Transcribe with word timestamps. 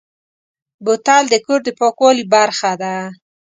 بوتل 0.83 1.23
د 1.29 1.35
کور 1.45 1.59
د 1.65 1.69
پاکوالي 1.79 2.25
برخه 2.33 2.71
ده. 2.81 2.95